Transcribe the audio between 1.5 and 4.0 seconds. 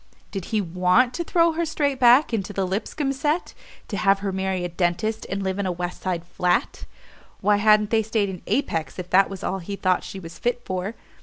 her straight back into the Lipscomb set, to